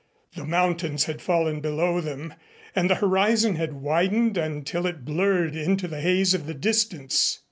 The 0.35 0.45
mountains 0.45 1.03
had 1.03 1.21
fallen 1.21 1.59
below 1.59 2.01
them 2.01 2.33
and 2.75 2.89
the 2.89 2.95
horizon 2.95 3.55
had 3.57 3.73
widened 3.73 4.35
until 4.35 4.87
it 4.87 5.05
blurred 5.05 5.55
into 5.55 5.87
the 5.87 6.01
haze 6.01 6.33
of 6.33 6.47
the 6.47 6.55
distance. 6.55 7.39